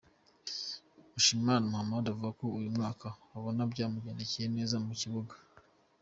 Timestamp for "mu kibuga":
4.85-5.35